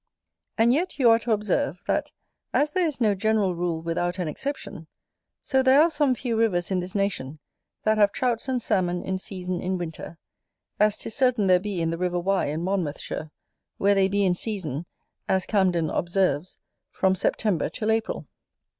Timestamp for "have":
7.99-8.11